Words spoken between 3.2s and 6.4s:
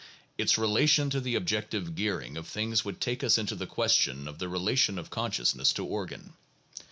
us into the question of the relation of consciousness to organ.